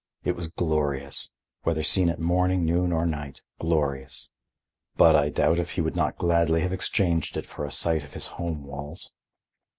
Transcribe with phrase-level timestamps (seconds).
[0.23, 1.29] It was glorious;
[1.61, 4.31] whether seen at morning, noon or night, glorious.
[4.97, 8.13] But I doubt if he would not gladly have exchanged it for a sight of
[8.13, 9.11] his home walls.